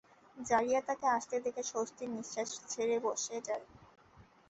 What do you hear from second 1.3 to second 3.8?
দেখে স্বস্তির নিঃশ্বাস ছেড়ে বসে যায়।